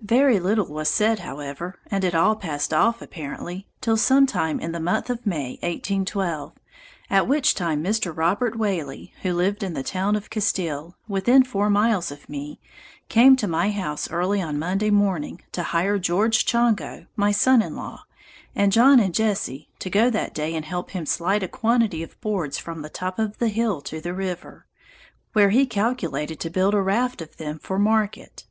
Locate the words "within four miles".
11.08-12.10